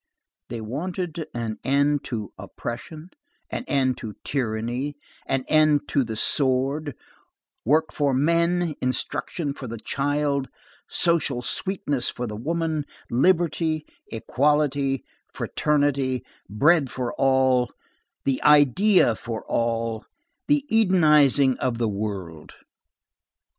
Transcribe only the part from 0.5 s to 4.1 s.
wanted an end to oppression, an end